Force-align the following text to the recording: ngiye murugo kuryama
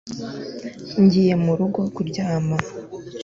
ngiye 1.03 1.33
murugo 1.43 1.81
kuryama 1.95 2.55